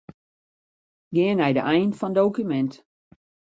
[1.13, 2.73] Gean nei de ein fan dokumint.